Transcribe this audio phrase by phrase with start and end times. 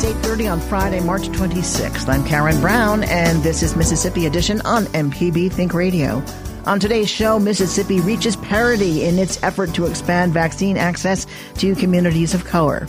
[0.00, 2.08] It's 8:30 on Friday, March 26th.
[2.08, 6.22] I'm Karen Brown and this is Mississippi Edition on MPB Think Radio.
[6.66, 12.32] On today's show, Mississippi reaches parity in its effort to expand vaccine access to communities
[12.32, 12.86] of color.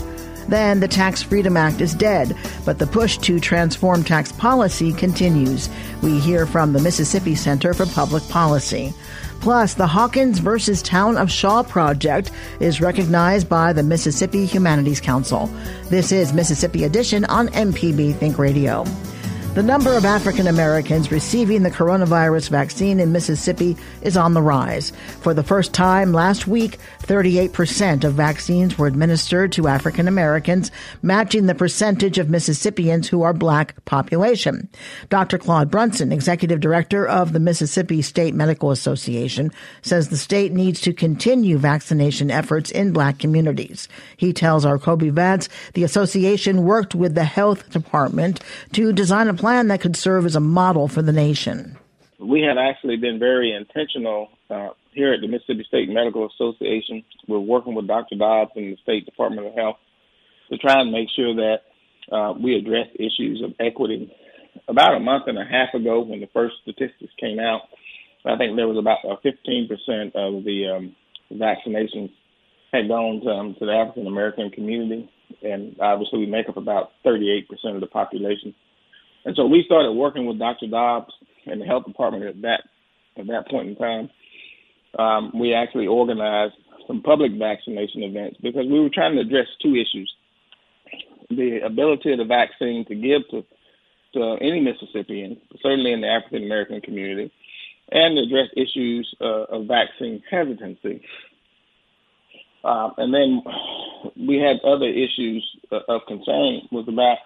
[0.49, 5.67] Then the Tax Freedom Act is dead, but the push to transform tax policy continues.
[6.03, 8.93] We hear from the Mississippi Center for Public Policy.
[9.41, 15.47] Plus, the Hawkins versus Town of Shaw project is recognized by the Mississippi Humanities Council.
[15.89, 18.83] This is Mississippi Edition on MPB Think Radio.
[19.55, 24.91] The number of African Americans receiving the coronavirus vaccine in Mississippi is on the rise.
[25.21, 30.69] For the first time last week, 38% of vaccines were administered to African Americans,
[31.01, 34.69] matching the percentage of Mississippians who are black population.
[35.09, 35.39] Dr.
[35.39, 40.93] Claude Brunson, executive director of the Mississippi State Medical Association, says the state needs to
[40.93, 43.89] continue vaccination efforts in black communities.
[44.15, 48.41] He tells our Kobee Vance the association worked with the health department
[48.73, 51.77] to design a plan that could serve as a model for the nation.
[52.19, 57.03] We have actually been very intentional uh, here at the Mississippi State Medical Association.
[57.27, 58.15] We're working with Dr.
[58.17, 59.77] Dobbs and the State Department of Health
[60.51, 61.57] to try and make sure that
[62.11, 64.13] uh, we address issues of equity.
[64.67, 67.61] About a month and a half ago, when the first statistics came out,
[68.25, 69.71] I think there was about uh, 15%
[70.15, 70.95] of the um,
[71.31, 72.11] vaccinations
[72.73, 75.09] had gone to, um, to the African American community,
[75.41, 78.53] and obviously we make up about 38% of the population.
[79.25, 80.67] And so we started working with Dr.
[80.67, 81.13] Dobbs
[81.45, 82.63] and the health department at that
[83.17, 84.09] at that point in time.
[84.97, 86.55] Um, we actually organized
[86.87, 90.11] some public vaccination events because we were trying to address two issues:
[91.29, 93.45] the ability of the vaccine to give to
[94.13, 97.31] to any Mississippian, certainly in the African American community,
[97.91, 101.01] and address issues uh, of vaccine hesitancy.
[102.63, 103.41] Uh, and then
[104.17, 107.17] we had other issues uh, of concern was about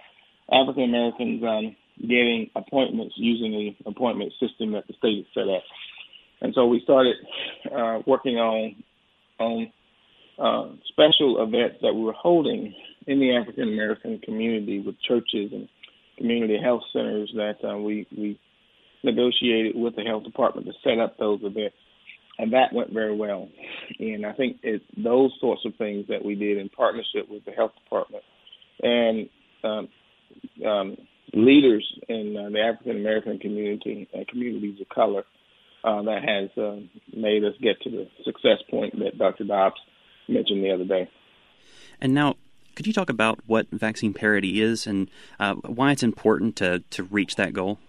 [0.51, 5.63] African Americans um, getting appointments using the appointment system that the state has set up.
[6.41, 7.15] And so we started
[7.73, 8.75] uh, working on
[9.39, 9.71] on
[10.37, 12.73] uh, special events that we were holding
[13.07, 15.67] in the African American community with churches and
[16.17, 18.39] community health centers that uh, we we
[19.03, 21.75] negotiated with the health department to set up those events,
[22.37, 23.49] and that went very well.
[23.99, 27.51] And I think it's those sorts of things that we did in partnership with the
[27.51, 28.23] health department
[28.81, 29.29] and
[29.63, 29.87] um,
[30.65, 30.97] um,
[31.33, 35.23] leaders in uh, the African American community and communities of color
[35.83, 36.79] uh, that has uh,
[37.15, 39.43] made us get to the success point that Dr.
[39.43, 39.79] Dobbs
[40.27, 41.09] mentioned the other day.
[41.99, 42.35] And now,
[42.75, 45.09] could you talk about what vaccine parity is and
[45.39, 47.79] uh, why it's important to, to reach that goal?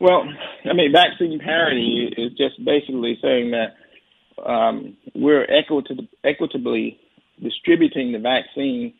[0.00, 0.24] Well,
[0.68, 3.76] I mean, vaccine parity is just basically saying that
[4.44, 7.00] um, we're equitab- equitably
[7.42, 8.92] distributing the vaccine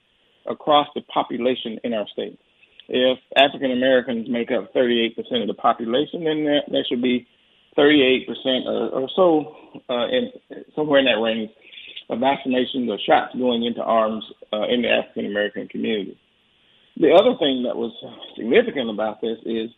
[0.46, 2.38] across the population in our state
[2.88, 7.26] if African Americans make up 38% of the population, then there, there should be
[7.76, 8.26] 38%
[8.66, 9.56] or, or so,
[9.90, 10.32] uh, in,
[10.74, 11.50] somewhere in that range,
[12.08, 16.16] of vaccinations or shots going into arms uh, in the African American community.
[16.98, 17.92] The other thing that was
[18.36, 19.70] significant about this is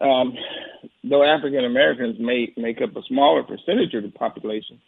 [0.00, 0.34] um,
[1.04, 4.80] though African Americans may make up a smaller percentage of the population,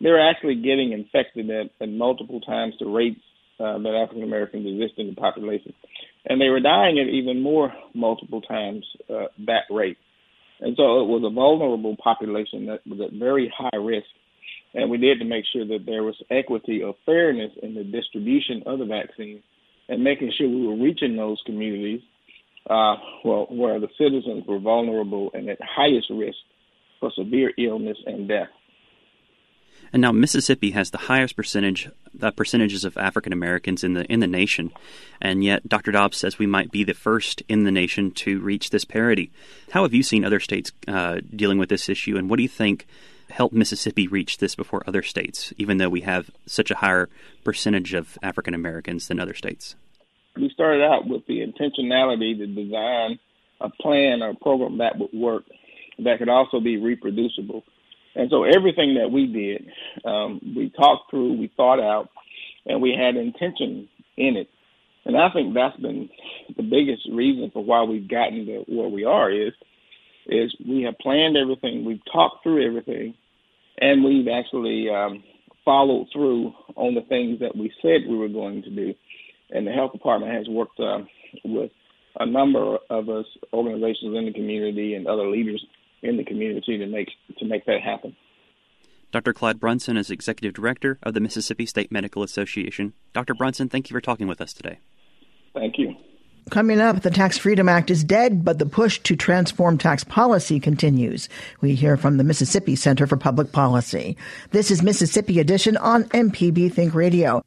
[0.00, 3.20] they're actually getting infected at, at multiple times the rates
[3.58, 5.72] uh, that African Americans exist in the population.
[6.24, 9.98] And they were dying at even more multiple times uh, that rate.
[10.60, 14.06] And so it was a vulnerable population that was at very high risk.
[14.74, 18.62] And we did to make sure that there was equity or fairness in the distribution
[18.66, 19.42] of the vaccine
[19.88, 22.00] and making sure we were reaching those communities
[22.70, 22.94] uh,
[23.24, 26.38] well, where the citizens were vulnerable and at highest risk
[27.00, 28.48] for severe illness and death.
[29.92, 31.90] And now Mississippi has the highest percentage
[32.20, 34.72] uh, percentages of African Americans in the in the nation,
[35.20, 35.92] and yet Dr.
[35.92, 39.30] Dobbs says we might be the first in the nation to reach this parity.
[39.70, 42.48] How have you seen other states uh, dealing with this issue, and what do you
[42.48, 42.86] think
[43.30, 47.08] helped Mississippi reach this before other states, even though we have such a higher
[47.44, 49.74] percentage of African Americans than other states?
[50.36, 53.18] We started out with the intentionality to design
[53.60, 55.44] a plan or a program that would work,
[55.98, 57.64] that could also be reproducible
[58.14, 59.70] and so everything that we did,
[60.04, 62.08] um, we talked through, we thought out,
[62.66, 64.48] and we had intention in it.
[65.04, 66.08] And I think that's been
[66.56, 69.52] the biggest reason for why we've gotten to where we are is
[70.26, 73.14] is we have planned everything, we've talked through everything,
[73.80, 75.24] and we've actually um,
[75.64, 78.94] followed through on the things that we said we were going to do.
[79.50, 81.00] And the health department has worked uh,
[81.44, 81.72] with
[82.20, 85.64] a number of us organizations in the community and other leaders
[86.02, 87.08] in the community to make
[87.38, 88.16] to make that happen.
[89.12, 89.34] Dr.
[89.34, 92.94] Claude Brunson is Executive Director of the Mississippi State Medical Association.
[93.12, 93.34] Dr.
[93.34, 94.78] Brunson, thank you for talking with us today.
[95.54, 95.94] Thank you.
[96.50, 100.58] Coming up, the Tax Freedom Act is dead, but the push to transform tax policy
[100.58, 101.28] continues.
[101.60, 104.16] We hear from the Mississippi Center for Public Policy.
[104.50, 107.42] This is Mississippi Edition on MPB Think Radio.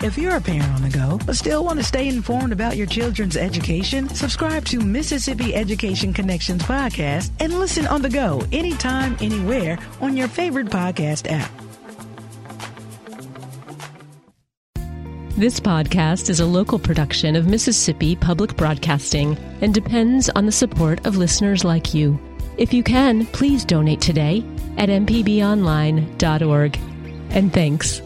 [0.00, 2.86] If you're a parent on the go, but still want to stay informed about your
[2.86, 9.76] children's education, subscribe to Mississippi Education Connections podcast and listen on the go anytime, anywhere
[10.00, 11.50] on your favorite podcast app.
[15.36, 21.04] This podcast is a local production of Mississippi Public Broadcasting and depends on the support
[21.08, 22.20] of listeners like you.
[22.56, 24.44] If you can, please donate today
[24.76, 26.78] at mpbonline.org.
[27.30, 28.00] And thanks.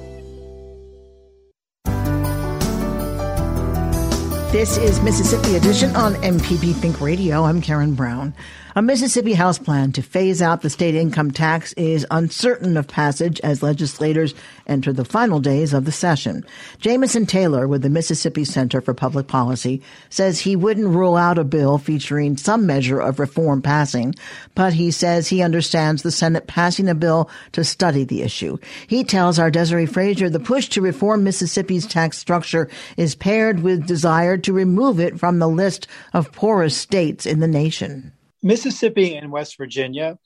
[4.52, 7.44] This is Mississippi Edition on MPB Think Radio.
[7.44, 8.34] I'm Karen Brown.
[8.75, 13.38] A Mississippi House plan to phase out the state income tax is uncertain of passage
[13.40, 14.34] as legislators
[14.66, 16.43] enter the final days of the session.
[16.78, 21.44] Jameson Taylor with the Mississippi Center for Public Policy says he wouldn't rule out a
[21.44, 24.14] bill featuring some measure of reform passing,
[24.55, 28.56] but he says he understands the Senate passing a bill to study the issue.
[28.87, 33.87] He tells our Desare Frazier the push to reform Mississippi's tax structure is paired with
[33.87, 38.12] desire to remove it from the list of poorest states in the nation.
[38.42, 40.18] Mississippi and West Virginia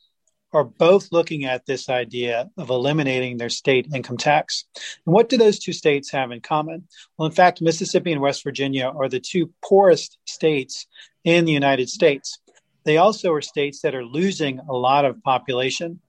[0.53, 4.65] are both looking at this idea of eliminating their state income tax.
[5.05, 6.89] And what do those two states have in common?
[7.17, 10.87] Well, in fact, Mississippi and West Virginia are the two poorest states
[11.25, 12.39] in the United States.
[12.85, 16.01] They also are states that are losing a lot of population.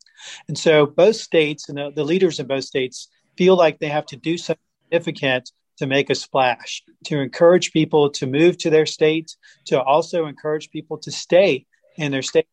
[0.47, 4.05] And so both states and the, the leaders in both states feel like they have
[4.07, 8.85] to do something significant to make a splash, to encourage people to move to their
[8.85, 9.35] state,
[9.65, 11.65] to also encourage people to stay
[11.95, 12.47] in their state.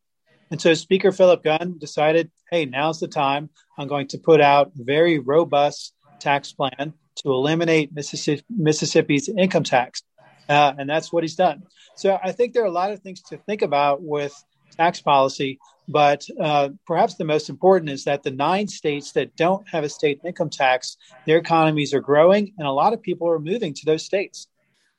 [0.50, 3.50] And so Speaker Philip Gunn decided, hey, now's the time.
[3.78, 9.64] I'm going to put out a very robust tax plan to eliminate Mississippi, Mississippi's income
[9.64, 10.02] tax.
[10.48, 11.62] Uh, and that's what he's done.
[11.96, 14.34] So I think there are a lot of things to think about with
[14.76, 19.66] tax policy, but uh, perhaps the most important is that the nine states that don't
[19.68, 23.38] have a state income tax, their economies are growing, and a lot of people are
[23.38, 24.48] moving to those states.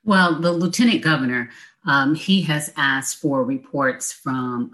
[0.04, 1.50] Well, the lieutenant governor,
[1.86, 4.70] um, he has asked for reports from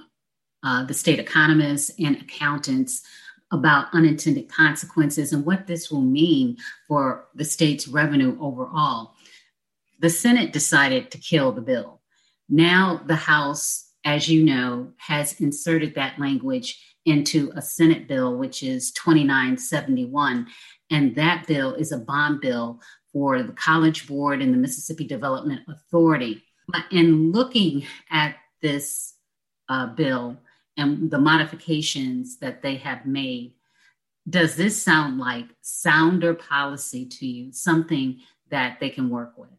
[0.62, 3.02] uh, the state economists and accountants
[3.50, 6.56] about unintended consequences and what this will mean
[6.88, 9.14] for the state's revenue overall.
[10.00, 12.00] The Senate decided to kill the bill.
[12.48, 18.62] Now, the House, as you know, has inserted that language into a Senate bill, which
[18.62, 20.46] is 2971.
[20.90, 22.80] And that bill is a bond bill
[23.12, 26.42] for the College Board and the Mississippi Development Authority.
[26.68, 29.14] But in looking at this
[29.68, 30.38] uh, bill
[30.76, 33.54] and the modifications that they have made,
[34.28, 39.50] does this sound like sounder policy to you, something that they can work with?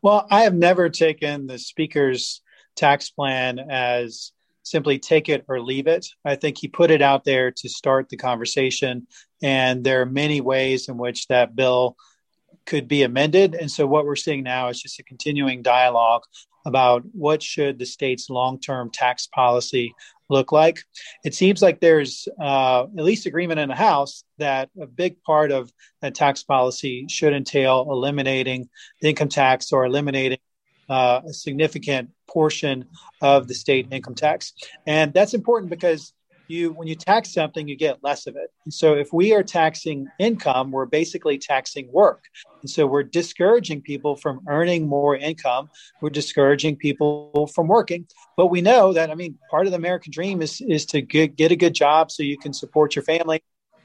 [0.00, 2.41] Well, I have never taken the speaker's
[2.76, 6.06] tax plan as simply take it or leave it.
[6.24, 9.06] I think he put it out there to start the conversation.
[9.42, 11.96] And there are many ways in which that bill
[12.64, 13.54] could be amended.
[13.54, 16.22] And so what we're seeing now is just a continuing dialogue
[16.64, 19.94] about what should the state's long-term tax policy
[20.28, 20.84] look like.
[21.24, 25.50] It seems like there's uh, at least agreement in the House that a big part
[25.50, 28.68] of that tax policy should entail eliminating
[29.00, 30.38] the income tax or eliminating
[30.88, 32.86] uh, a significant portion
[33.20, 34.52] of the state income tax.
[34.86, 36.12] And that's important because
[36.48, 38.50] you when you tax something you get less of it.
[38.64, 42.24] And so if we are taxing income we're basically taxing work.
[42.62, 45.70] And so we're discouraging people from earning more income.
[46.00, 48.06] We're discouraging people from working.
[48.36, 51.36] But we know that i mean part of the american dream is is to get,
[51.36, 53.42] get a good job so you can support your family.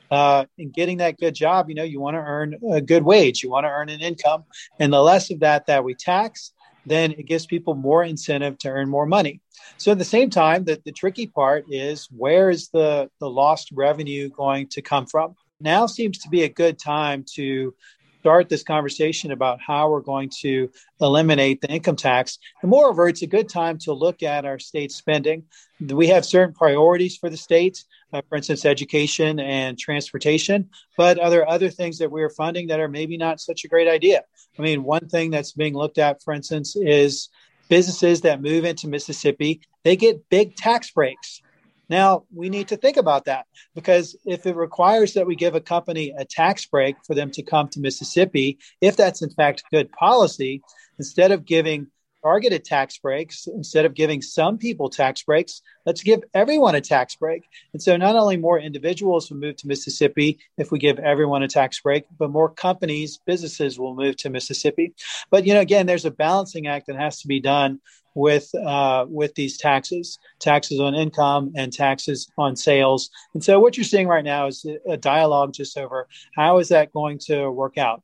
[0.09, 3.43] Uh, in getting that good job you know you want to earn a good wage.
[3.43, 4.45] You want to earn an income.
[4.79, 6.53] And the less of that that we tax
[6.89, 9.41] then it gives people more incentive to earn more money.
[9.77, 13.69] So at the same time, that the tricky part is where is the, the lost
[13.73, 15.35] revenue going to come from?
[15.59, 17.73] Now seems to be a good time to
[18.19, 20.69] start this conversation about how we're going to
[20.99, 22.39] eliminate the income tax.
[22.61, 25.43] And moreover, it's a good time to look at our state spending.
[25.79, 31.29] We have certain priorities for the state, uh, for instance, education and transportation, but are
[31.29, 34.23] there other things that we're funding that are maybe not such a great idea?
[34.57, 37.29] I mean, one thing that's being looked at, for instance, is
[37.69, 41.41] businesses that move into Mississippi, they get big tax breaks.
[41.89, 45.61] Now, we need to think about that because if it requires that we give a
[45.61, 49.91] company a tax break for them to come to Mississippi, if that's in fact good
[49.91, 50.61] policy,
[50.99, 51.87] instead of giving
[52.27, 57.15] targeted tax breaks, instead of giving some people tax breaks, let's give everyone a tax
[57.15, 57.43] break.
[57.71, 61.47] And so not only more individuals will move to Mississippi if we give everyone a
[61.47, 64.93] tax break, but more companies, businesses will move to Mississippi.
[65.31, 67.79] But you know, again, there's a balancing act that has to be done
[68.13, 73.09] with uh, with these taxes, taxes on income and taxes on sales.
[73.33, 76.91] And so, what you're seeing right now is a dialogue just over how is that
[76.91, 78.03] going to work out.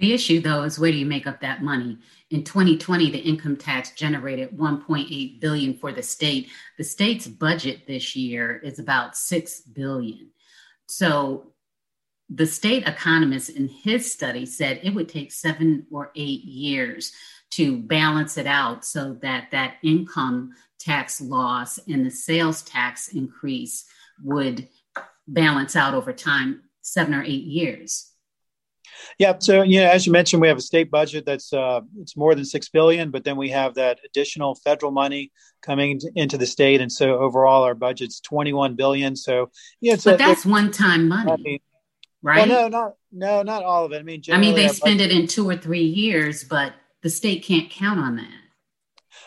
[0.00, 1.98] The issue, though, is where do you make up that money?
[2.30, 6.48] In 2020, the income tax generated 1.8 billion for the state.
[6.78, 10.30] The state's budget this year is about 6 billion.
[10.86, 11.52] So
[12.30, 17.12] the state economist in his study said it would take seven or eight years
[17.50, 23.84] to balance it out so that that income tax loss and the sales tax increase
[24.22, 24.66] would
[25.28, 28.09] balance out over time seven or eight years
[29.18, 32.16] yeah so you know as you mentioned we have a state budget that's uh, it's
[32.16, 35.30] more than six billion but then we have that additional federal money
[35.62, 40.16] coming into the state and so overall our budget's 21 billion so yeah but a,
[40.16, 41.62] that's one-time money
[42.22, 45.00] right well, no not no not all of it i mean i mean they spend
[45.00, 48.28] it in two or three years but the state can't count on that.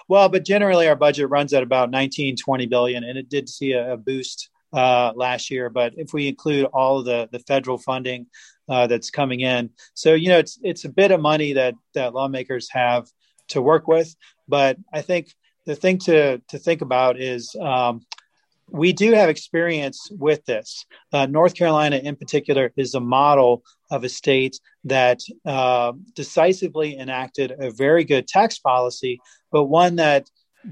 [0.07, 3.71] Well, but generally our budget runs at about 19, 20 billion, and it did see
[3.71, 5.69] a, a boost uh, last year.
[5.69, 8.27] But if we include all of the the federal funding
[8.69, 12.13] uh, that's coming in, so you know it's it's a bit of money that that
[12.13, 13.07] lawmakers have
[13.49, 14.15] to work with.
[14.47, 15.33] But I think
[15.65, 18.01] the thing to to think about is um,
[18.69, 20.85] we do have experience with this.
[21.11, 27.53] Uh, North Carolina, in particular, is a model of a state that uh, decisively enacted
[27.59, 29.19] a very good tax policy,
[29.51, 30.27] but one that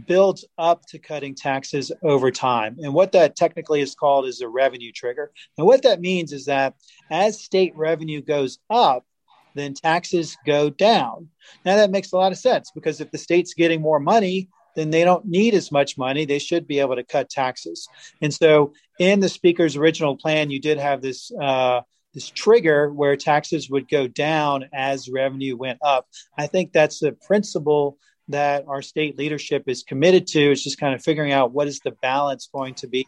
[0.07, 2.77] builds up to cutting taxes over time.
[2.79, 5.31] And what that technically is called is a revenue trigger.
[5.57, 6.75] And what that means is that
[7.09, 9.05] as state revenue goes up,
[9.53, 11.27] then taxes go down.
[11.65, 14.89] Now, that makes a lot of sense because if the state's getting more money, then
[14.89, 16.25] they don't need as much money.
[16.25, 17.89] They should be able to cut taxes.
[18.21, 21.81] And so, in the speaker's original plan, you did have this uh,
[22.13, 26.07] this trigger where taxes would go down as revenue went up.
[26.37, 30.51] I think that's the principle that our state leadership is committed to.
[30.51, 33.07] is just kind of figuring out what is the balance going to be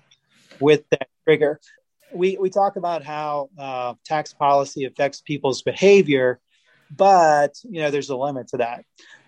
[0.60, 1.60] with that trigger.
[2.13, 6.39] We we talk about how uh, tax policy affects people's behavior,
[6.91, 8.86] but you know there's a limit to that.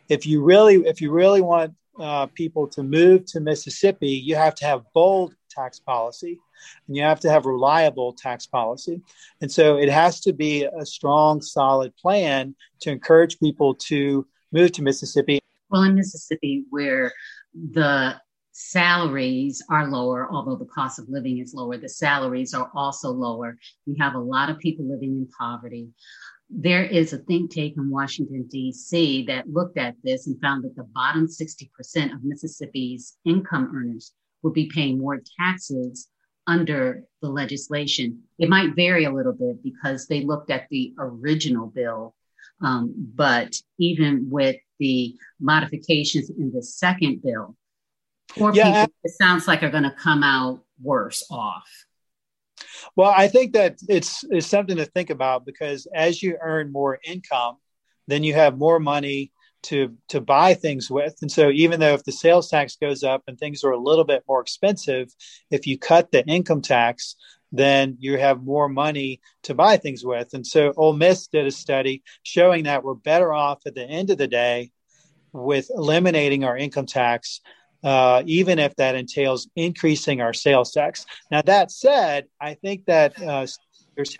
[0.08, 4.56] If you really if you really want uh, people to move to Mississippi, you have
[4.56, 6.40] to have bold tax policy
[6.88, 9.02] and you have to have reliable tax policy.
[9.42, 14.72] And so it has to be a strong, solid plan to encourage people to move
[14.74, 15.40] to Mississippi.
[15.70, 17.12] Well, in Mississippi, where
[17.54, 18.20] the
[18.52, 23.58] salaries are lower, although the cost of living is lower, the salaries are also lower.
[23.86, 25.90] We have a lot of people living in poverty
[26.50, 29.26] there is a think tank in Washington, D.C.
[29.26, 34.54] that looked at this and found that the bottom 60% of Mississippi's income earners would
[34.54, 36.08] be paying more taxes
[36.48, 38.22] under the legislation.
[38.38, 42.14] It might vary a little bit because they looked at the original bill.
[42.62, 47.56] Um, but even with the modifications in the second bill,
[48.30, 51.70] poor yeah, people, it sounds like are going to come out worse off.
[52.96, 57.00] Well, I think that it's, it's something to think about because as you earn more
[57.04, 57.58] income,
[58.08, 59.32] then you have more money
[59.66, 61.16] to to buy things with.
[61.22, 64.04] And so even though if the sales tax goes up and things are a little
[64.04, 65.14] bit more expensive,
[65.50, 67.16] if you cut the income tax,
[67.52, 70.34] then you have more money to buy things with.
[70.34, 74.10] And so Ole Miss did a study showing that we're better off at the end
[74.10, 74.72] of the day
[75.32, 77.42] with eliminating our income tax,
[77.84, 81.06] uh, even if that entails increasing our sales tax.
[81.30, 83.46] Now, that said, I think that uh,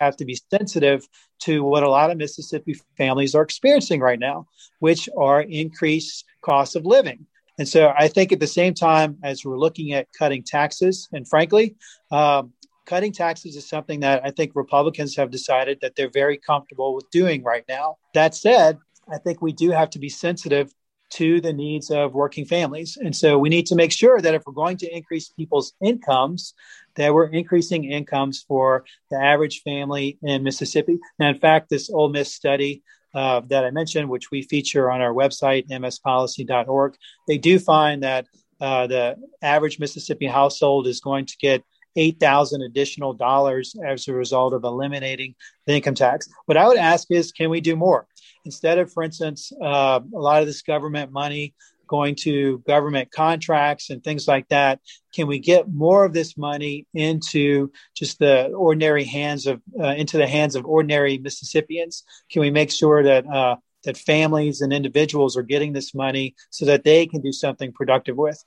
[0.00, 1.06] have to be sensitive
[1.38, 4.46] to what a lot of Mississippi families are experiencing right now,
[4.78, 7.26] which are increased costs of living.
[7.58, 11.26] And so I think at the same time as we're looking at cutting taxes, and
[11.26, 11.76] frankly,
[12.10, 12.52] um,
[12.86, 17.10] cutting taxes is something that I think Republicans have decided that they're very comfortable with
[17.10, 17.96] doing right now.
[18.14, 18.78] That said,
[19.12, 20.72] I think we do have to be sensitive
[21.08, 22.96] to the needs of working families.
[22.96, 26.54] And so we need to make sure that if we're going to increase people's incomes,
[26.96, 30.98] that we're increasing incomes for the average family in Mississippi.
[31.18, 32.82] Now, in fact, this Ole Miss study
[33.14, 36.96] uh, that I mentioned, which we feature on our website, mspolicy.org,
[37.28, 38.26] they do find that
[38.60, 41.62] uh, the average Mississippi household is going to get
[41.96, 45.34] 8,000 additional dollars as a result of eliminating
[45.66, 46.28] the income tax.
[46.44, 48.06] What I would ask is, can we do more?
[48.44, 51.54] Instead of, for instance, uh, a lot of this government money
[51.88, 54.80] going to government contracts and things like that,
[55.14, 60.18] can we get more of this money into just the ordinary hands of, uh, into
[60.18, 62.04] the hands of ordinary Mississippians?
[62.30, 66.64] Can we make sure that, uh, that families and individuals are getting this money so
[66.66, 68.42] that they can do something productive with?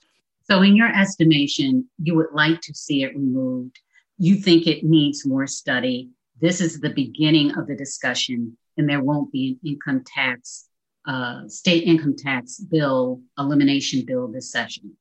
[0.50, 3.78] So, in your estimation, you would like to see it removed.
[4.18, 6.10] You think it needs more study.
[6.40, 10.66] This is the beginning of the discussion, and there won't be an income tax,
[11.06, 14.96] uh, state income tax bill, elimination bill this session.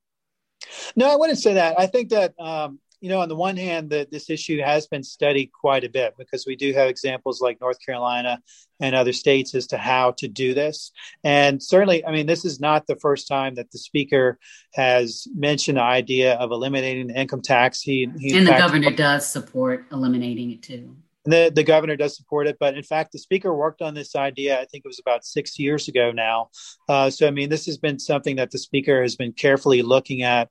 [0.96, 1.80] No, I wouldn't say that.
[1.80, 5.04] I think that um, you know, on the one hand, that this issue has been
[5.04, 8.42] studied quite a bit because we do have examples like North Carolina
[8.80, 10.92] and other states as to how to do this.
[11.24, 14.38] And certainly, I mean, this is not the first time that the speaker
[14.74, 17.82] has mentioned the idea of eliminating the income tax.
[17.82, 20.96] He, he and the fact, governor does support eliminating it too.
[21.26, 24.60] The, the governor does support it, but in fact, the speaker worked on this idea.
[24.60, 26.50] I think it was about six years ago now.
[26.88, 30.24] Uh, so, I mean, this has been something that the speaker has been carefully looking
[30.24, 30.50] at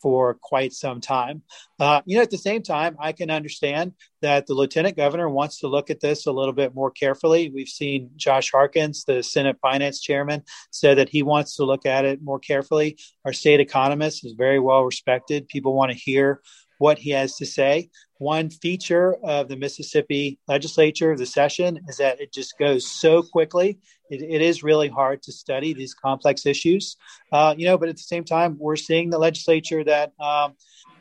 [0.00, 1.42] for quite some time.
[1.78, 5.60] Uh, you know, at the same time, I can understand that the lieutenant governor wants
[5.60, 7.50] to look at this a little bit more carefully.
[7.50, 12.04] We've seen Josh Harkins, the Senate finance chairman, said that he wants to look at
[12.04, 12.98] it more carefully.
[13.24, 15.48] Our state economist is very well respected.
[15.48, 16.42] People want to hear
[16.80, 17.90] what he has to say.
[18.16, 23.78] One feature of the Mississippi legislature, the session, is that it just goes so quickly.
[24.08, 26.96] it, it is really hard to study these complex issues,
[27.32, 27.76] uh, you know.
[27.76, 30.54] But at the same time, we're seeing the legislature that um,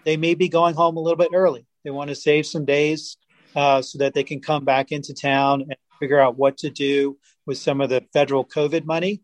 [0.03, 1.65] they may be going home a little bit early.
[1.85, 3.15] They want to save some days
[3.55, 7.17] uh, so that they can come back into town and figure out what to do
[7.45, 9.21] with some of the federal COVID money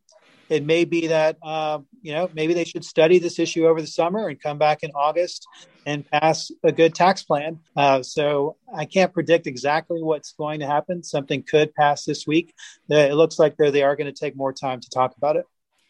[0.49, 3.87] it may be that uh, you know maybe they should study this issue over the
[3.87, 5.47] summer and come back in August
[5.85, 7.59] and pass a good tax plan.
[7.75, 11.03] Uh, so I can't predict exactly what's going to happen.
[11.03, 12.53] Something could pass this week.
[12.89, 15.45] Uh, it looks like they are going to take more time to talk about it.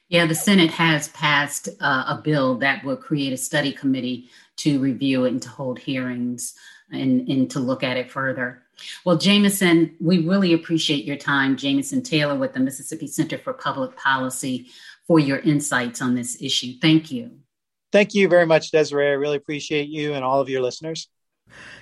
[0.08, 4.80] Yeah, the Senate has passed uh, a bill that will create a study committee to
[4.80, 6.54] review it and to hold hearings
[6.92, 8.62] and, and to look at it further.
[9.04, 13.96] Well, Jameson, we really appreciate your time, Jameson Taylor with the Mississippi Center for Public
[13.96, 14.68] Policy,
[15.08, 16.74] for your insights on this issue.
[16.82, 17.32] Thank you.
[17.96, 19.12] Thank you very much, Desare.
[19.12, 21.08] I really appreciate you and all of your listeners.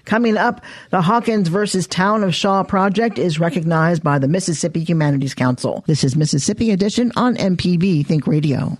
[0.05, 5.33] Coming up, the Hawkins versus Town of Shaw project is recognized by the Mississippi Humanities
[5.33, 5.83] Council.
[5.87, 8.77] This is Mississippi Edition on MPB Think Radio.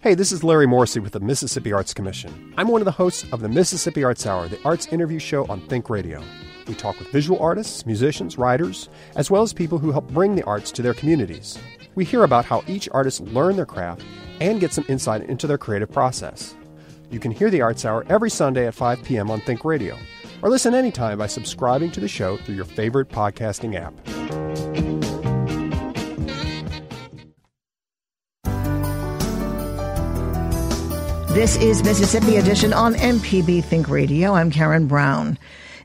[0.00, 2.52] Hey, this is Larry Morrissey with the Mississippi Arts Commission.
[2.56, 5.60] I'm one of the hosts of the Mississippi Arts Hour, the arts interview show on
[5.68, 6.20] Think Radio.
[6.66, 10.42] We talk with visual artists, musicians, writers, as well as people who help bring the
[10.42, 11.60] arts to their communities.
[11.94, 14.04] We hear about how each artist learned their craft
[14.40, 16.54] and get some insight into their creative process.
[17.10, 19.30] You can hear the Arts Hour every Sunday at 5 p.m.
[19.30, 19.96] on Think Radio,
[20.42, 23.94] or listen anytime by subscribing to the show through your favorite podcasting app.
[31.34, 34.34] This is Mississippi Edition on MPB Think Radio.
[34.34, 35.36] I'm Karen Brown.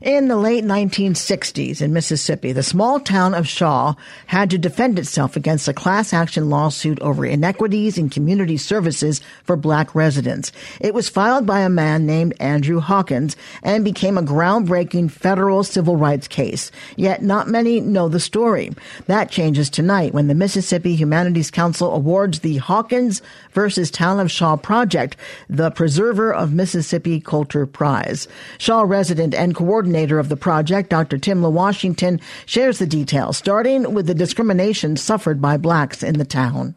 [0.02, 3.96] In the late 1960s in Mississippi, the small town of Shaw
[4.28, 9.56] had to defend itself against a class action lawsuit over inequities in community services for
[9.56, 10.52] black residents.
[10.80, 15.98] It was filed by a man named Andrew Hawkins and became a groundbreaking federal civil
[15.98, 16.72] rights case.
[16.96, 18.70] Yet not many know the story.
[19.06, 23.20] That changes tonight when the Mississippi Humanities Council awards the Hawkins
[23.52, 25.18] versus Town of Shaw project
[25.50, 28.28] the Preserver of Mississippi Culture Prize.
[28.56, 31.18] Shaw resident and coordinator coordinator of the project, Dr.
[31.18, 36.76] Timla Washington, shares the details, starting with the discrimination suffered by blacks in the town.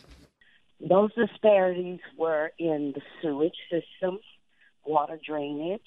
[0.79, 4.19] Those disparities were in the sewage system,
[4.83, 5.81] water drainage,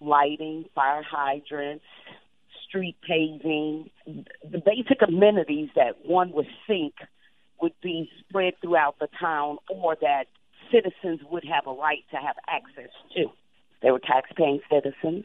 [0.00, 1.84] lighting, fire hydrants,
[2.68, 6.94] street paving, the basic amenities that one would think
[7.62, 10.24] would be spread throughout the town or that
[10.72, 13.26] citizens would have a right to have access to.
[13.80, 15.24] They were taxpaying citizens,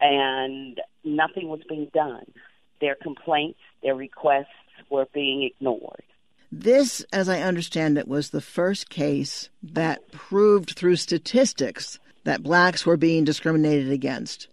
[0.00, 2.24] and nothing was being done.
[2.80, 4.46] Their complaints, their requests
[4.90, 6.02] were being ignored.
[6.52, 12.84] This, as I understand it, was the first case that proved through statistics that blacks
[12.84, 14.48] were being discriminated against.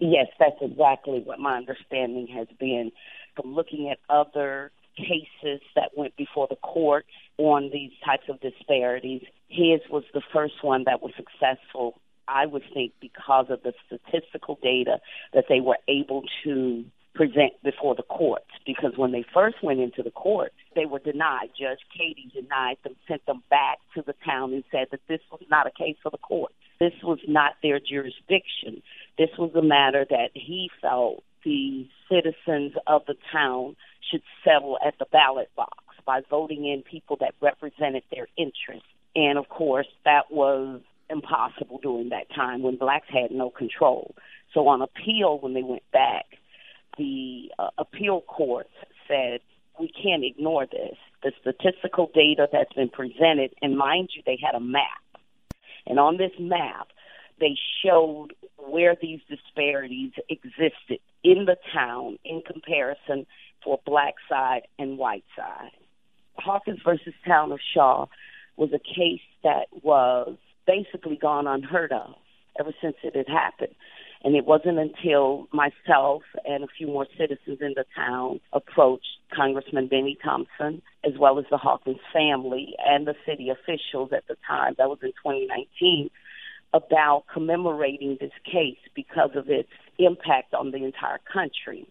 [0.00, 2.90] Yes, that's exactly what my understanding has been
[3.36, 7.06] from looking at other cases that went before the court
[7.38, 9.22] on these types of disparities.
[9.48, 14.58] His was the first one that was successful, I would think, because of the statistical
[14.62, 15.00] data
[15.32, 18.46] that they were able to present before the courts.
[18.64, 21.50] Because when they first went into the court, they were denied.
[21.58, 25.42] Judge Keady denied them, sent them back to the town, and said that this was
[25.50, 26.52] not a case for the court.
[26.80, 28.82] This was not their jurisdiction.
[29.18, 33.76] This was a matter that he felt the citizens of the town
[34.10, 38.88] should settle at the ballot box by voting in people that represented their interests.
[39.14, 40.80] And of course, that was
[41.12, 44.14] impossible during that time when blacks had no control.
[44.52, 46.26] So on appeal, when they went back,
[46.98, 48.68] the uh, appeal court
[49.06, 49.40] said,
[49.78, 50.96] we can't ignore this.
[51.22, 54.82] The statistical data that's been presented, and mind you, they had a map.
[55.86, 56.88] And on this map,
[57.40, 63.26] they showed where these disparities existed in the town in comparison
[63.64, 65.70] for black side and white side.
[66.36, 68.06] Hawkins versus Town of Shaw
[68.56, 72.14] was a case that was basically gone unheard of
[72.58, 73.74] ever since it had happened.
[74.24, 79.88] And it wasn't until myself and a few more citizens in the town approached Congressman
[79.88, 84.74] Benny Thompson, as well as the Hawkins family and the city officials at the time,
[84.78, 86.08] that was in 2019,
[86.72, 91.86] about commemorating this case because of its impact on the entire country.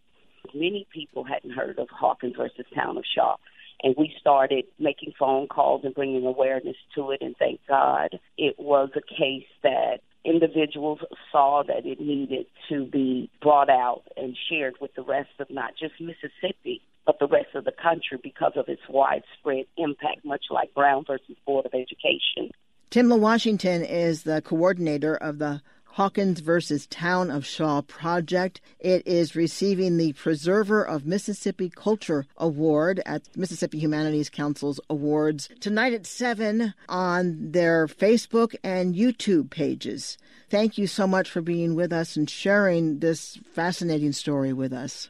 [0.54, 3.36] Many people hadn't heard of Hawkins versus Town of Shaw.
[3.84, 7.22] And we started making phone calls and bringing awareness to it.
[7.22, 11.00] And thank God it was a case that individuals
[11.32, 15.74] saw that it needed to be brought out and shared with the rest of not
[15.80, 20.74] just Mississippi, but the rest of the country because of its widespread impact, much like
[20.74, 22.52] Brown versus Board of Education.
[22.92, 25.62] Timla Washington is the coordinator of the
[25.94, 28.62] Hawkins versus Town of Shaw project.
[28.80, 35.94] It is receiving the Preserver of Mississippi Culture Award at Mississippi Humanities Council's awards tonight
[35.94, 40.18] at 7 on their Facebook and YouTube pages.
[40.50, 45.10] Thank you so much for being with us and sharing this fascinating story with us.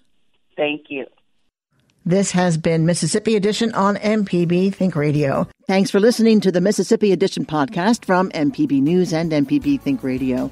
[0.58, 1.06] Thank you.
[2.06, 5.48] This has been Mississippi Edition on MPB Think Radio.
[5.68, 10.52] Thanks for listening to the Mississippi Edition podcast from MPB News and MPB Think Radio.